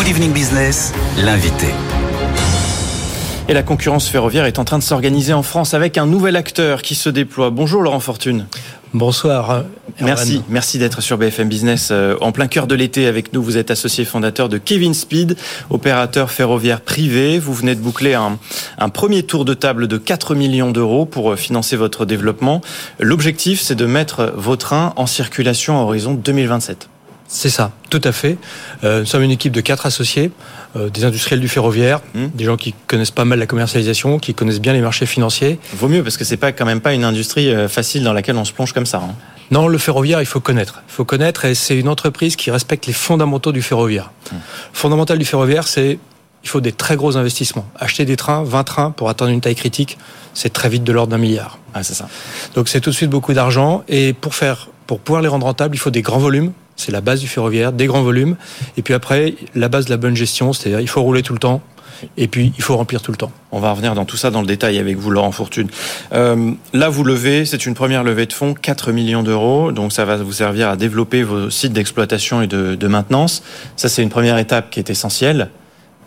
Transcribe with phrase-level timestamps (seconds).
[0.00, 1.66] Good Evening Business, l'invité.
[3.50, 6.80] Et la concurrence ferroviaire est en train de s'organiser en France avec un nouvel acteur
[6.80, 7.50] qui se déploie.
[7.50, 8.46] Bonjour Laurent Fortune.
[8.94, 9.64] Bonsoir.
[10.00, 13.42] Merci, merci d'être sur BFM Business euh, en plein cœur de l'été avec nous.
[13.42, 15.36] Vous êtes associé fondateur de Kevin Speed,
[15.68, 17.38] opérateur ferroviaire privé.
[17.38, 18.38] Vous venez de boucler un,
[18.78, 22.62] un premier tour de table de 4 millions d'euros pour euh, financer votre développement.
[23.00, 26.89] L'objectif, c'est de mettre vos trains en circulation à horizon 2027.
[27.32, 28.38] C'est ça, tout à fait.
[28.82, 30.32] Euh, nous sommes une équipe de quatre associés,
[30.74, 32.26] euh, des industriels du ferroviaire, Hmm.
[32.34, 35.60] des gens qui connaissent pas mal la commercialisation, qui connaissent bien les marchés financiers.
[35.74, 38.36] Vaut mieux parce que c'est pas quand même pas une industrie euh, facile dans laquelle
[38.36, 38.98] on se plonge comme ça.
[38.98, 39.14] hein.
[39.52, 40.82] Non, le ferroviaire, il faut connaître.
[40.88, 44.10] Il faut connaître et c'est une entreprise qui respecte les fondamentaux du ferroviaire.
[44.32, 44.36] Hmm.
[44.72, 46.00] Fondamental du ferroviaire, c'est
[46.42, 47.66] il faut des très gros investissements.
[47.78, 49.98] Acheter des trains, 20 trains pour atteindre une taille critique,
[50.34, 51.58] c'est très vite de l'ordre d'un milliard.
[51.74, 52.08] Ah, c'est ça.
[52.56, 55.76] Donc c'est tout de suite beaucoup d'argent et pour faire pour pouvoir les rendre rentables,
[55.76, 56.50] il faut des grands volumes.
[56.80, 58.36] C'est la base du ferroviaire, des grands volumes.
[58.76, 61.38] Et puis après, la base de la bonne gestion, c'est-à-dire il faut rouler tout le
[61.38, 61.60] temps
[62.16, 63.30] et puis il faut remplir tout le temps.
[63.52, 65.68] On va revenir dans tout ça dans le détail avec vous, Laurent Fortune.
[66.12, 69.72] Euh, là, vous levez, c'est une première levée de fonds, 4 millions d'euros.
[69.72, 73.42] Donc, ça va vous servir à développer vos sites d'exploitation et de, de maintenance.
[73.76, 75.50] Ça, c'est une première étape qui est essentielle.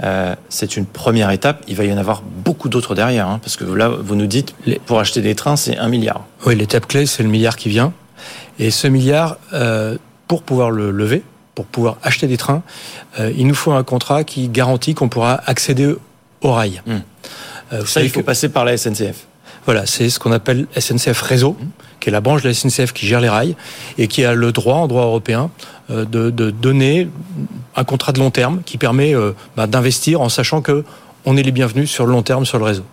[0.04, 1.64] Euh, c'est une première étape.
[1.68, 3.28] Il va y en avoir beaucoup d'autres derrière.
[3.28, 6.26] hein, parce que là, vous nous dites, pour acheter des trains, c'est un milliard.
[6.46, 7.94] Oui, l'étape clé, c'est le milliard qui vient.
[8.60, 11.24] Et ce milliard, euh, pour pouvoir le lever,
[11.56, 12.64] pour pouvoir acheter des trains,
[13.20, 15.96] euh, il nous faut un contrat qui garantit qu'on pourra accéder
[16.42, 16.82] au rail.
[16.86, 16.98] Hmm.
[17.74, 19.26] Euh, Ça, il faut que- passer par la SNCF.
[19.66, 21.56] Voilà, c'est ce qu'on appelle SNCF Réseau,
[22.00, 23.56] qui est la branche de la SNCF qui gère les rails
[23.98, 25.52] et qui a le droit, en droit européen,
[25.90, 27.08] euh, de, de donner
[27.76, 29.14] un contrat de long terme qui permet
[29.56, 30.84] bah, d'investir en sachant que
[31.26, 32.84] on est les bienvenus sur le long terme sur le réseau.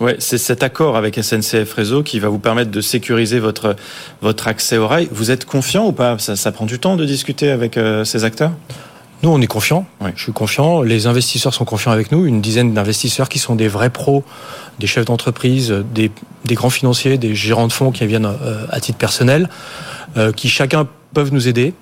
[0.00, 3.74] Ouais, c'est cet accord avec SNCF Réseau qui va vous permettre de sécuriser votre,
[4.20, 5.08] votre accès au rail.
[5.10, 6.18] Vous êtes confiant ou pas?
[6.18, 8.52] Ça, ça prend du temps de discuter avec euh, ces acteurs?
[9.24, 9.86] Nous, on est confiants.
[10.00, 10.12] Ouais.
[10.14, 10.82] Je suis confiant.
[10.82, 12.26] Les investisseurs sont confiants avec nous.
[12.26, 14.22] Une dizaine d'investisseurs qui sont des vrais pros,
[14.78, 16.12] des chefs d'entreprise, des,
[16.44, 19.48] des grands financiers, des gérants de fonds qui viennent euh, à titre personnel,
[20.16, 21.74] euh, qui chacun peuvent nous aider.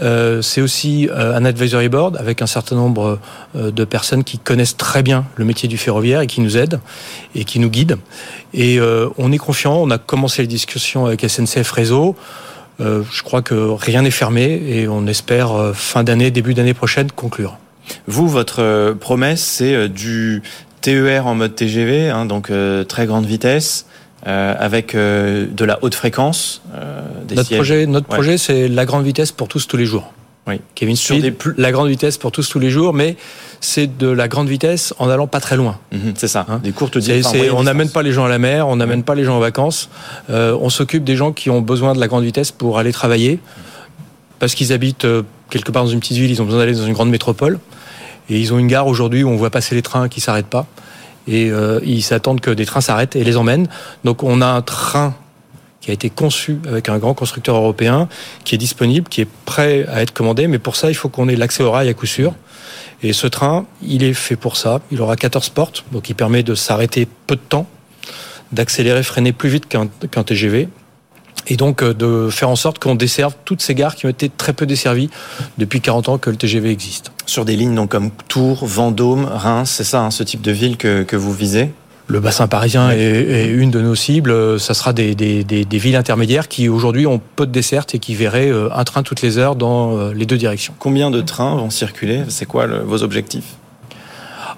[0.00, 3.18] Euh, c'est aussi euh, un advisory board avec un certain nombre
[3.56, 6.80] euh, de personnes qui connaissent très bien le métier du ferroviaire et qui nous aident
[7.34, 7.98] et qui nous guident.
[8.54, 8.78] Et
[9.16, 9.76] on est confiant.
[9.76, 12.14] On a commencé les discussions avec SNCF Réseau.
[12.78, 17.56] Je crois que rien n'est fermé et on espère fin d'année, début d'année prochaine conclure.
[18.06, 20.42] Vous, votre promesse, c'est du
[20.82, 22.52] TER en mode TGV, hein, donc
[22.88, 23.86] très grande vitesse,
[24.26, 26.60] avec de la haute fréquence.
[27.26, 27.58] Des Notre sièges.
[27.58, 28.16] projet, notre Ouais.
[28.16, 30.12] projet, c'est la grande vitesse pour tous tous les jours.
[30.48, 30.60] Oui.
[30.74, 33.16] Kevin Sur Speed, des plus- la grande vitesse pour tous tous les jours, mais
[33.60, 35.78] c'est de la grande vitesse en allant pas très loin.
[35.92, 36.60] Mhm, c'est ça, Hein.
[36.64, 37.32] des courtes distances.
[37.54, 39.88] on n'amène pas les gens à la mer, on n'amène pas les gens en vacances.
[40.30, 43.38] Euh, on s'occupe des gens qui ont besoin de la grande vitesse pour aller travailler,
[44.40, 46.86] parce qu'ils habitent euh, quelque part dans une petite ville, ils ont besoin d'aller dans
[46.86, 47.60] une grande métropole,
[48.28, 50.66] et ils ont une gare aujourd'hui où on voit passer les trains qui s'arrêtent pas,
[51.28, 53.68] et euh, ils s'attendent que des trains s'arrêtent et les emmènent.
[54.02, 55.14] Donc on a un train
[55.82, 58.08] qui a été conçu avec un grand constructeur européen,
[58.44, 61.28] qui est disponible, qui est prêt à être commandé, mais pour ça il faut qu'on
[61.28, 62.34] ait l'accès au rail à coup sûr.
[63.02, 64.80] Et ce train, il est fait pour ça.
[64.92, 67.66] Il aura 14 portes, donc il permet de s'arrêter peu de temps,
[68.52, 70.68] d'accélérer, freiner plus vite qu'un TGV,
[71.48, 74.28] et donc euh, de faire en sorte qu'on desserve toutes ces gares qui ont été
[74.28, 75.10] très peu desservies
[75.58, 77.10] depuis 40 ans que le TGV existe.
[77.26, 80.76] Sur des lignes donc comme Tours, Vendôme, Reims, c'est ça, hein, ce type de ville
[80.76, 81.72] que vous visez?
[82.12, 84.60] Le bassin parisien est, est une de nos cibles.
[84.60, 87.98] Ça sera des, des, des, des villes intermédiaires qui aujourd'hui ont peu de dessertes et
[87.98, 90.74] qui verraient euh, un train toutes les heures dans euh, les deux directions.
[90.78, 92.24] Combien de trains vont circuler?
[92.28, 93.54] C'est quoi le- vos objectifs?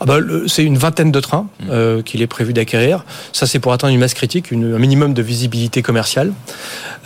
[0.01, 0.17] Ah bah,
[0.49, 3.05] c'est une vingtaine de trains euh, qu'il est prévu d'acquérir.
[3.33, 6.33] Ça, c'est pour atteindre une masse critique, une- un minimum de visibilité commerciale.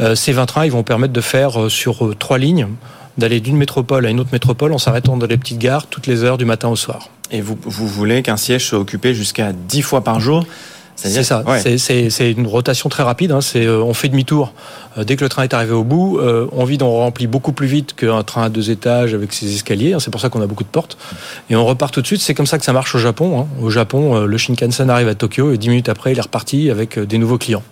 [0.01, 2.69] Euh, ces 20 trains, ils vont permettre de faire euh, sur trois lignes,
[3.19, 6.25] d'aller d'une métropole à une autre métropole en s'arrêtant dans les petites gares toutes les
[6.25, 7.11] heures du matin au soir.
[7.31, 10.47] Et vous, vous voulez qu'un siège soit occupé jusqu'à 10 fois par jour?
[11.01, 11.43] C'est ça.
[11.47, 11.79] Ouais.
[11.79, 13.31] C'est- une rotation très rapide.
[13.33, 13.41] hein.
[13.41, 14.53] C'est euh, on fait demi-tour
[14.99, 16.19] euh, dès que le train est arrivé au bout.
[16.19, 19.55] euh, on vide, on remplit beaucoup plus vite qu'un train à deux étages avec ses
[19.55, 19.93] escaliers.
[19.95, 20.01] hein.
[20.01, 20.99] C'est pour ça qu'on a beaucoup de portes.
[21.51, 22.21] Et on repart tout de suite.
[22.21, 23.41] C'est comme ça que ça marche au Japon.
[23.41, 23.47] hein.
[23.63, 26.69] Au Japon, euh, le Shinkansen arrive à Tokyo et dix minutes après, il est reparti
[26.71, 27.63] avec euh, des nouveaux clients.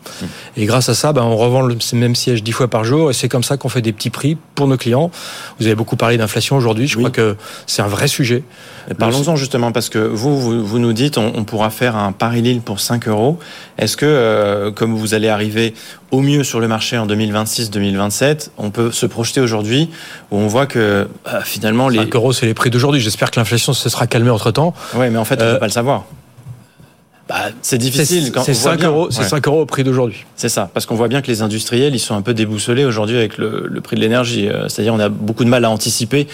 [0.56, 3.10] Et grâce à ça, ben, on revend le même siège dix fois par jour.
[3.10, 5.10] Et c'est comme ça qu'on fait des petits prix pour nos clients.
[5.58, 6.86] Vous avez beaucoup parlé d'inflation aujourd'hui.
[6.86, 7.02] Je Oui.
[7.02, 7.36] crois que
[7.66, 8.44] c'est un vrai sujet.
[8.88, 12.12] Et Parlons-en justement parce que vous, vous, vous nous dites on, on pourra faire un
[12.12, 13.15] Paris-Lille pour 5 euros.
[13.78, 15.74] Est-ce que, euh, comme vous allez arriver
[16.10, 19.90] au mieux sur le marché en 2026-2027, on peut se projeter aujourd'hui
[20.30, 21.98] où on voit que euh, finalement les...
[21.98, 23.00] 5 euros, c'est les prix d'aujourd'hui.
[23.00, 24.74] J'espère que l'inflation se sera calmée entre temps.
[24.94, 26.04] Ouais, mais en fait, on ne Euh, peut pas le savoir.
[27.28, 28.24] Bah, c'est difficile.
[28.32, 28.88] C'est on voit 5 bien.
[28.88, 29.24] euros, Ouais.
[29.28, 30.24] 5 euros au prix d'aujourd'hui.
[30.36, 33.16] C'est ça, parce qu'on voit bien que les industriels, ils sont un peu déboussolés aujourd'hui
[33.16, 34.48] avec le, le prix de l'énergie.
[34.48, 36.28] Euh, C'est-à-dire, on a beaucoup de mal à anticiper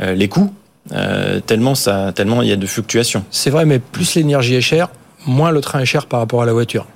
[0.00, 0.52] les coûts
[0.90, 3.24] Euh, tellement ça, tellement il y a de fluctuations.
[3.30, 4.88] C'est vrai, mais plus l'énergie est chère,
[5.26, 6.86] moins le train est cher par rapport à la voiture.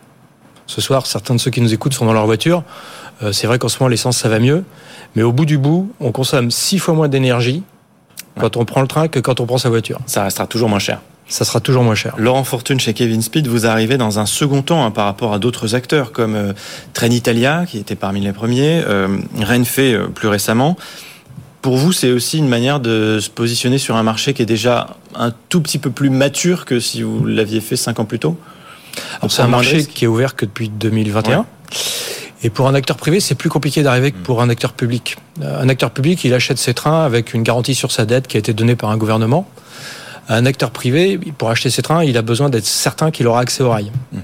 [0.67, 2.65] Ce soir, certains de ceux qui nous écoutent sont dans leur voiture.
[3.23, 4.65] Euh, c'est vrai qu'en ce moment, l'essence, ça va mieux.
[5.15, 7.63] Mais au bout du bout, on consomme six fois moins d'énergie
[8.39, 9.99] quand on prend le train que quand on prend sa voiture.
[10.07, 11.01] Ça restera toujours moins cher.
[11.29, 12.15] Ça sera toujours moins cher.
[12.19, 15.41] Laurent Fortune chez Kevin Speed, vous arrivez dans un second temps hein, par rapport à
[15.41, 16.53] d'autres acteurs comme euh,
[16.93, 19.09] Trenitalia, qui était parmi les premiers, euh,
[19.41, 20.77] Renfe euh, plus récemment.
[21.67, 24.97] Pour vous, c'est aussi une manière de se positionner sur un marché qui est déjà
[25.17, 28.39] un tout petit peu plus mature que si vous l'aviez fait cinq ans plus tôt
[29.29, 31.39] C'est un marché qui est ouvert que depuis 2021.
[31.39, 31.45] Ouais.
[32.45, 35.17] Et pour un acteur privé, c'est plus compliqué d'arriver que pour un acteur public.
[35.43, 38.37] Euh, Un acteur public, il achète ses trains avec une garantie sur sa dette qui
[38.37, 39.51] a été donnée par un gouvernement.
[40.29, 43.65] Un acteur privé, pour acheter ses trains, il a besoin d'être certain qu'il aura accès
[43.65, 43.91] au rail.
[44.13, 44.19] Mmh.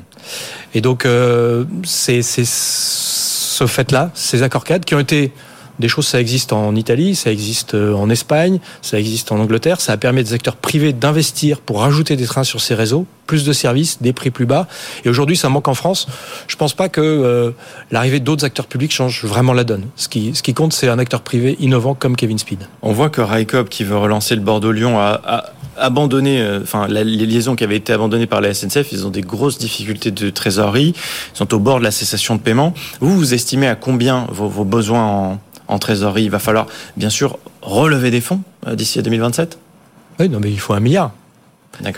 [0.75, 5.33] Et donc, euh, c'est ce fait-là, ces accords cadres qui ont été
[5.79, 9.81] des choses, ça existe en Italie, ça existe en Espagne, ça existe en Angleterre.
[9.81, 13.07] Ça a permis à des acteurs privés d'investir pour rajouter des trains sur ces réseaux,
[13.27, 14.67] plus de services, des prix plus bas.
[15.05, 16.07] Et aujourd'hui, ça manque en France.
[16.49, 17.51] Je pense pas que euh,
[17.91, 19.87] l'arrivée d'autres acteurs publics change vraiment la donne.
[19.97, 22.61] Ce qui, compte, c'est un acteur privé innovant comme Kevin Speed.
[22.83, 27.27] On voit que Raikkob, qui veut relancer le Bordeaux-Lyon, a, abandonné, euh, enfin, la, les
[27.27, 30.95] liaisons qui avaient été abandonnées par la SNCF, ils ont des grosses difficultés de trésorerie.
[31.35, 32.75] Ils sont au bord de la cessation de paiement.
[33.01, 35.41] Vous, vous estimez à combien vos besoins en
[35.73, 36.25] en trésorerie.
[36.25, 36.67] Il va falloir,
[36.97, 39.59] bien sûr, relever des fonds euh, d'ici à 2027
[40.21, 41.13] Oui, non, mais il faut un milliard.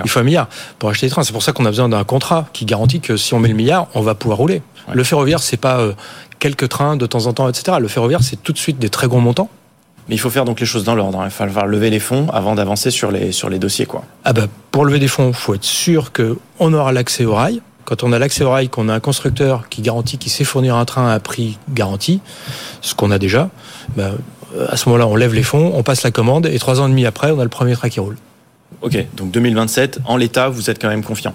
[0.05, 0.49] Il faut un milliard
[0.79, 1.25] pour acheter des trains.
[1.25, 3.55] C'est pour ça qu'on a besoin d'un contrat qui garantit que si on met le
[3.55, 4.63] milliard, on va pouvoir rouler.
[4.89, 4.95] Ouais.
[4.95, 5.93] Le ferroviaire, c'est pas euh,
[6.39, 7.79] quelques trains de temps en temps, etc.
[7.81, 9.49] Le ferroviaire, c'est tout de suite des très gros montants.
[10.09, 11.19] Mais il faut faire donc les choses dans l'ordre.
[11.21, 13.87] Il va falloir lever les fonds avant d'avancer sur les, sur les dossiers.
[13.87, 14.05] Quoi.
[14.25, 17.63] Ah bah, pour lever des fonds, il faut être sûr qu'on aura l'accès au rail.
[17.85, 20.77] Quand on a l'accès au rail, qu'on a un constructeur qui garantit qu'il sait fournir
[20.77, 22.21] un train à un prix garanti,
[22.81, 23.51] ce qu'on a déjà,
[23.97, 24.13] bah,
[24.69, 26.91] à ce moment-là, on lève les fonds, on passe la commande, et trois ans et
[26.91, 28.17] demi après, on a le premier train qui roule.
[28.83, 31.35] Ok, donc 2027, en l'état, vous êtes quand même confiant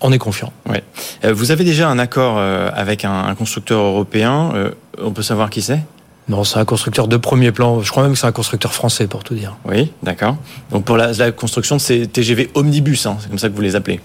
[0.00, 0.52] on est confiant.
[0.68, 0.82] Ouais.
[1.24, 4.52] Euh, vous avez déjà un accord euh, avec un, constructeur européen.
[4.54, 4.70] Euh,
[5.02, 5.80] on peut savoir qui c'est?
[6.28, 7.80] Non, c'est un constructeur de premier plan.
[7.80, 9.56] Je crois même que c'est un constructeur français, pour tout dire.
[9.64, 10.36] Oui, d'accord.
[10.70, 13.62] Donc pour la, la construction de ces TGV omnibus, hein, c'est comme ça que vous
[13.62, 14.00] les appelez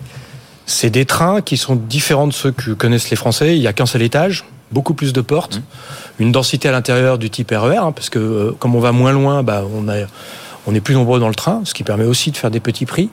[0.73, 3.55] c'est des trains qui sont différents de ceux que connaissent les Français.
[3.55, 6.23] Il n'y a qu'un seul étage, beaucoup plus de portes, mmh.
[6.23, 9.11] une densité à l'intérieur du type RER, hein, parce que euh, comme on va moins
[9.11, 10.05] loin, bah, on, a,
[10.65, 12.85] on est plus nombreux dans le train, ce qui permet aussi de faire des petits
[12.85, 13.09] prix.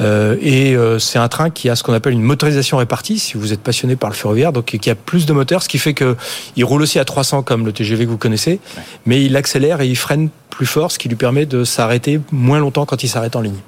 [0.00, 3.36] Euh, et euh, c'est un train qui a ce qu'on appelle une motorisation répartie, si
[3.36, 5.94] vous êtes passionné par le ferroviaire, donc qui a plus de moteurs, ce qui fait
[5.94, 8.82] qu'il roule aussi à 300 comme le TGV que vous connaissez, ouais.
[9.06, 12.60] mais il accélère et il freine plus fort, ce qui lui permet de s'arrêter moins
[12.60, 13.58] longtemps quand il s'arrête en ligne.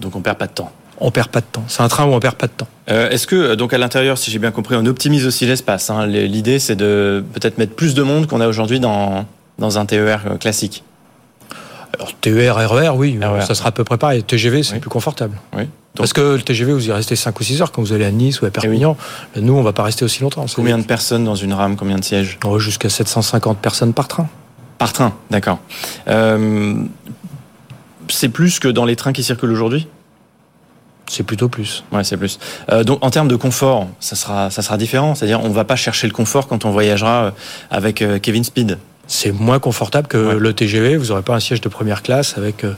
[0.00, 1.64] Donc on perd pas de temps on perd pas de temps.
[1.68, 2.68] C'est un train où on perd pas de temps.
[2.90, 6.06] Euh, Est-ce que donc à l'intérieur, si j'ai bien compris, on optimise aussi l'espace hein.
[6.06, 9.26] L'idée, c'est de peut-être mettre plus de monde qu'on a aujourd'hui dans
[9.58, 10.84] dans un TER classique.
[11.94, 13.42] Alors TER, RER, oui, RER.
[13.46, 14.22] ça sera à peu près pareil.
[14.22, 14.80] TGV, c'est oui.
[14.80, 15.36] plus confortable.
[15.54, 15.62] Oui.
[15.62, 15.68] Donc,
[16.02, 18.10] Parce que le TGV, vous y restez 5 ou 6 heures quand vous allez à
[18.10, 18.98] Nice ou à Perpignan.
[19.34, 19.42] Oui.
[19.42, 20.44] Nous, on va pas rester aussi longtemps.
[20.54, 22.38] Combien de personnes dans une rame Combien de sièges?
[22.44, 24.28] Oh, Jusqu'à 750 personnes par train.
[24.76, 25.58] Par train, d'accord.
[26.08, 26.74] Euh,
[28.08, 29.88] c'est plus que dans les trains qui circulent aujourd'hui?
[31.08, 31.84] C'est plutôt plus.
[31.92, 32.38] Ouais, c'est plus.
[32.70, 35.14] Euh, donc, en termes de confort, ça sera, ça sera différent.
[35.14, 37.32] C'est-à-dire, on va pas chercher le confort quand on voyagera
[37.70, 38.78] avec euh, Kevin Speed.
[39.06, 40.38] C'est moins confortable que ouais.
[40.38, 40.96] le TGV.
[40.96, 42.72] Vous aurez pas un siège de première classe avec, euh,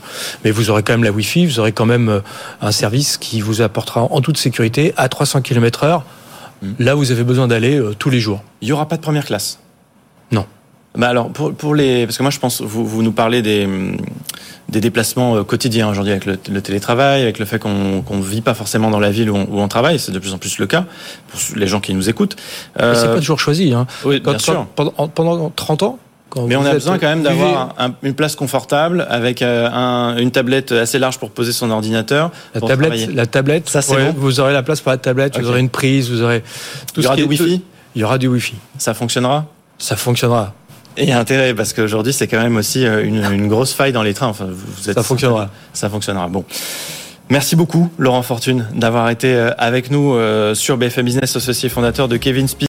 [0.45, 1.47] mais vous aurez quand même la Wi-Fi.
[1.47, 2.21] Vous aurez quand même euh,
[2.61, 6.03] un service qui vous apportera en toute sécurité à 300 km/h.
[6.61, 6.69] Mmh.
[6.81, 8.43] Là, vous avez besoin d'aller euh, tous les jours.
[8.61, 9.58] Il y aura pas de première classe?
[10.31, 10.44] Non.
[10.97, 13.67] Bah alors pour, pour les parce que moi je pense vous, vous nous parlez des
[14.69, 18.55] des déplacements quotidiens aujourd'hui avec le, le, télétravail, avec le fait qu'on ne vit pas
[18.55, 20.67] forcément dans la ville où on, où on travaille, c'est de plus en plus le
[20.67, 20.84] cas
[21.29, 22.37] pour les gens qui nous écoutent.
[22.81, 22.94] Euh...
[22.94, 23.72] C'est pas toujours choisi.
[23.72, 23.87] Hein.
[24.05, 24.67] Oui, bien quand, sûr.
[24.75, 25.98] Pendant, pendant 30 ans,
[26.31, 30.17] quand Mais on a besoin quand même d'avoir un, une place confortable avec euh, un,
[30.19, 32.31] une tablette assez large pour poser son ordinateur.
[32.55, 33.06] La tablette, travailler.
[33.06, 34.15] la tablette, ça c'est ouais, bon.
[34.19, 35.43] Vous aurez la place pour la tablette, okay.
[35.43, 36.43] vous aurez une prise, vous aurez
[36.93, 37.63] tout Il y aura ce du Wi-Fi.
[37.94, 38.56] Il y aura du Wi-Fi.
[38.77, 39.46] Ça fonctionnera?
[39.79, 40.55] Ça fonctionnera.
[40.98, 44.14] Et intérêt parce qu'aujourd'hui c'est quand même aussi euh, une, une, grosse faille dans les
[44.14, 44.26] trains.
[44.26, 45.50] Enfin, vous êtes, ça fonctionnera.
[45.72, 46.28] Ça fonctionnera.
[46.28, 46.44] Bon.
[47.31, 50.17] Merci beaucoup Laurent Fortune d'avoir été euh, avec nous
[50.55, 52.67] sur BFM Business, associé fondateur de Kevin Speed.